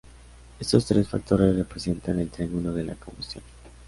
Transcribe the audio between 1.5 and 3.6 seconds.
representan el triángulo de la combustión.